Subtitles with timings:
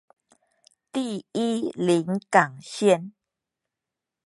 [0.91, 3.11] 第一臨港線